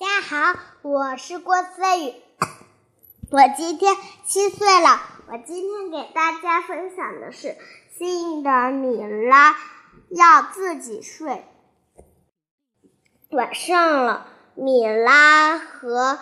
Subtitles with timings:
[0.00, 2.14] 大家好，我是郭思雨，
[3.32, 5.00] 我今天七岁了。
[5.26, 7.56] 我今天给大家分享的是
[7.98, 9.56] 新的米拉
[10.10, 11.44] 要自己睡。
[13.30, 16.20] 晚上了，米拉和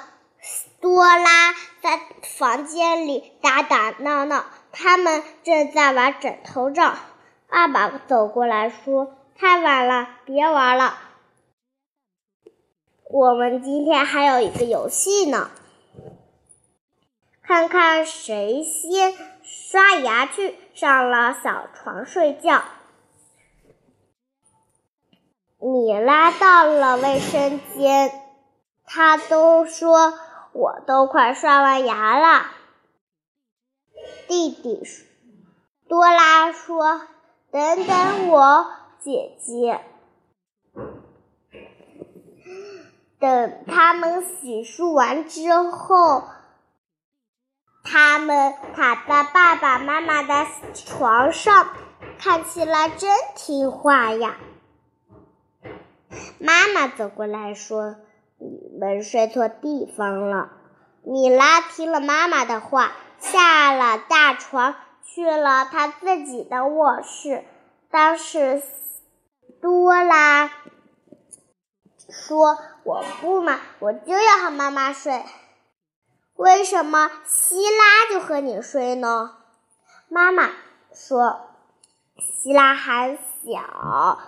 [0.81, 1.53] 多拉
[1.83, 2.01] 在
[2.39, 6.97] 房间里打打闹闹，他们正在玩枕头仗。
[7.51, 10.99] 爸爸走过来说：“太晚了，别玩了。”
[13.17, 15.51] 我们今天还有一个游戏呢，
[17.43, 22.63] 看看谁先刷牙去上了小床睡觉。
[25.59, 28.13] 米拉到了卫生间，
[28.85, 30.13] 他都说
[30.53, 32.51] 我都快刷完牙了。
[34.29, 34.83] 弟弟
[35.89, 37.01] 多拉说
[37.51, 38.67] ：“等等我，
[39.01, 39.81] 姐姐。”
[43.19, 46.25] 等他们洗漱完之后，
[47.83, 51.69] 他们躺在爸爸妈妈的床上，
[52.19, 54.37] 看起来真听话呀。
[56.39, 57.97] 妈妈走过来说
[58.39, 60.51] ：“你们睡错地方了。”
[61.03, 64.75] 米拉听了妈妈的话，下了大床，
[65.05, 67.45] 去了他自己的卧室。
[67.91, 68.63] 当时，
[69.63, 70.51] 多拉。
[72.27, 75.25] 说我不嘛，我就要和妈妈睡。
[76.35, 79.37] 为什么希拉就和你睡呢？
[80.09, 80.51] 妈妈
[80.93, 81.41] 说，
[82.19, 84.19] 希拉还小，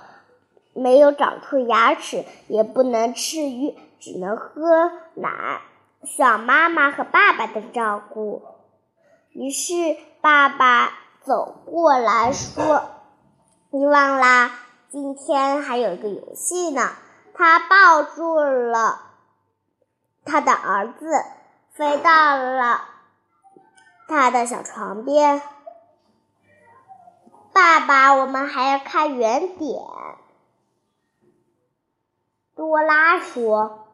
[0.75, 5.61] 没有长出牙齿，也不能吃鱼，只能喝奶，
[6.05, 8.43] 需要妈妈和爸爸的照顾。
[9.33, 10.93] 于是爸爸
[11.25, 12.83] 走过来说
[13.71, 14.53] ：“你忘啦？
[14.89, 16.93] 今天还有一个游戏呢。”
[17.39, 19.01] 他抱住了
[20.25, 21.25] 他的儿子，
[21.71, 22.81] 飞到了
[24.09, 25.41] 他的小床边。
[27.53, 29.81] 爸爸，我们还要看圆点。
[32.57, 33.87] 多拉说：“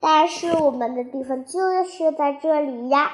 [0.00, 3.12] 但是我们的地方就是在这里呀。”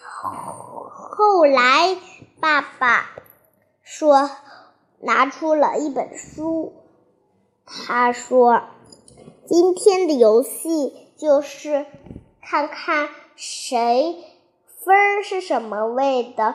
[0.00, 1.98] 后来，
[2.40, 3.10] 爸爸
[3.82, 4.30] 说，
[5.00, 6.72] 拿出了一本书。
[7.66, 8.62] 他说
[9.44, 11.84] ：“今天的游戏就是
[12.40, 14.24] 看看谁
[14.84, 16.54] 分是什么味的。”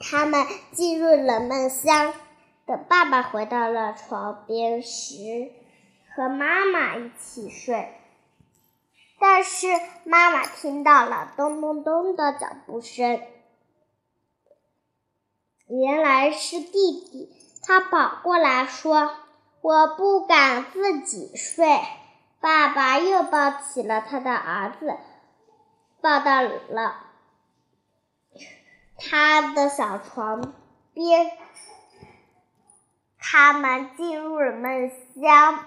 [0.00, 2.14] 他们进入了梦乡。
[2.66, 5.50] 等爸爸回到了床边时，
[6.14, 7.92] 和妈妈一起睡。
[9.18, 9.66] 但是
[10.04, 13.20] 妈妈听到了咚咚咚的脚步声，
[15.66, 17.39] 原来是弟弟。
[17.62, 19.10] 他跑过来说
[19.60, 21.80] ：“我不敢自己睡。”
[22.40, 24.96] 爸爸又抱起了他的儿子，
[26.00, 26.94] 抱到了
[28.96, 30.54] 他的小床
[30.94, 31.30] 边。
[33.18, 34.90] 他们进入了梦
[35.20, 35.66] 乡。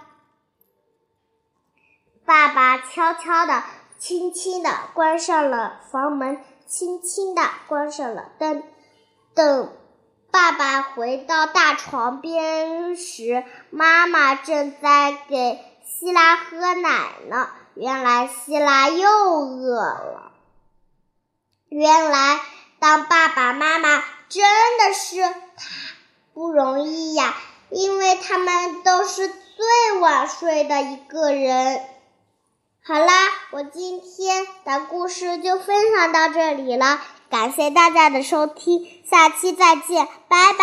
[2.26, 3.64] 爸爸悄悄的、
[4.00, 8.64] 轻轻的关上了房门，轻轻的关上了灯。
[9.36, 9.72] 等。
[10.34, 17.50] 爸爸回到大床边时，妈妈正在给希拉喝奶呢。
[17.76, 20.32] 原来希拉又饿了。
[21.70, 22.40] 原来
[22.80, 24.44] 当爸爸妈妈真
[24.80, 25.36] 的是
[26.34, 27.36] 不容易呀，
[27.70, 31.80] 因为他们都是最晚睡的一个人。
[32.86, 33.14] 好啦，
[33.52, 37.00] 我今天的故事就分享到这里了。
[37.30, 40.58] 感谢大家的收听，下期再见，拜拜。